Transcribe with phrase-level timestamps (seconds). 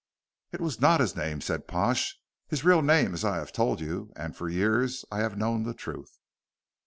[0.51, 2.19] "It was not his name," said Pash.
[2.47, 6.17] "His real name I have told you, and for years I have known the truth."